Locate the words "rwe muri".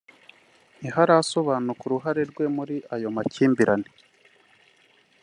2.31-2.75